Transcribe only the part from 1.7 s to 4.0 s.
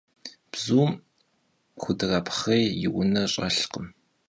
xudrapxhêy yi vune ş'elhkhım.